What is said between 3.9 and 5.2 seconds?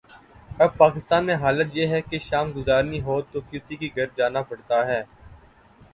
گھر جانا پڑتا ہے۔